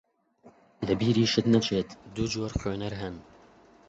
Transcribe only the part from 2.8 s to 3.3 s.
هەن